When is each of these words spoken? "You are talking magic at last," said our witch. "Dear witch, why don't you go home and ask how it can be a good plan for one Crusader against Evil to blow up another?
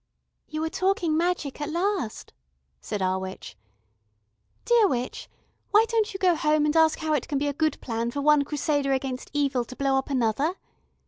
"You 0.47 0.63
are 0.63 0.69
talking 0.71 1.15
magic 1.15 1.61
at 1.61 1.69
last," 1.69 2.33
said 2.79 3.03
our 3.03 3.19
witch. 3.19 3.55
"Dear 4.65 4.87
witch, 4.87 5.29
why 5.69 5.85
don't 5.89 6.11
you 6.11 6.17
go 6.19 6.33
home 6.33 6.65
and 6.65 6.75
ask 6.75 6.97
how 6.97 7.13
it 7.13 7.27
can 7.27 7.37
be 7.37 7.45
a 7.45 7.53
good 7.53 7.79
plan 7.81 8.09
for 8.09 8.19
one 8.21 8.43
Crusader 8.43 8.93
against 8.93 9.29
Evil 9.31 9.63
to 9.63 9.75
blow 9.75 9.95
up 9.99 10.09
another? 10.09 10.55